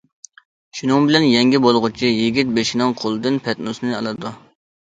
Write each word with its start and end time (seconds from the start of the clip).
شۇنىڭ 0.77 1.05
بىلەن 1.09 1.27
يەڭگە 1.27 1.59
بولغۇچى 1.65 2.11
يىگىت 2.13 2.57
بېشىنىڭ 2.57 2.97
قولىدىن 3.03 3.41
پەتنۇسنى 3.49 3.97
ئالىدۇ. 4.01 4.37